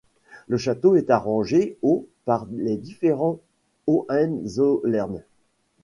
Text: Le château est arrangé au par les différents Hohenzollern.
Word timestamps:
Le 0.47 0.57
château 0.57 0.95
est 0.95 1.11
arrangé 1.11 1.77
au 1.83 2.07
par 2.25 2.47
les 2.51 2.75
différents 2.75 3.39
Hohenzollern. 3.85 5.21